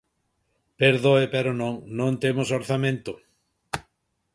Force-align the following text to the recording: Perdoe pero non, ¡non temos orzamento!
Perdoe 0.81 1.25
pero 1.33 1.51
non, 1.61 1.73
¡non 1.99 2.13
temos 2.23 2.49
orzamento! 2.59 3.13